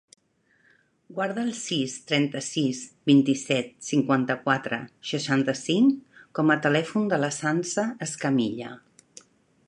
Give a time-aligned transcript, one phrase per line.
[1.17, 8.73] Guarda el sis, trenta-sis, vint-i-set, cinquanta-quatre, seixanta-cinc com a telèfon de la Sança Escamilla.